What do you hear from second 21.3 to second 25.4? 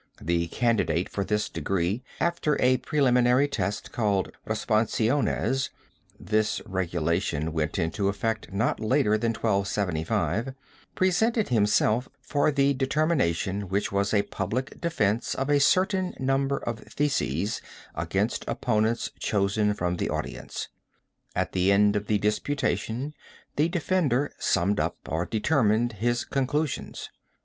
At the end of the disputation, the defender summed up, or